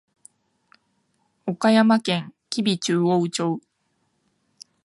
[1.45, 3.61] 岡山県吉備中央町